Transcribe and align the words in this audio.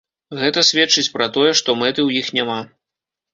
Гэта 0.43 0.61
сведчыць 0.69 1.11
пра 1.17 1.27
тое, 1.35 1.51
што 1.59 1.77
мэты 1.83 1.95
ў 2.07 2.23
іх 2.23 2.33
няма. 2.39 2.57